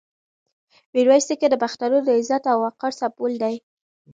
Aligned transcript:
میرویس 0.93 1.25
نیکه 1.31 1.47
د 1.49 1.55
پښتنو 1.63 1.97
د 2.03 2.09
عزت 2.19 2.43
او 2.51 2.57
وقار 2.67 2.91
سمبول 2.99 3.33
دی. 3.43 3.55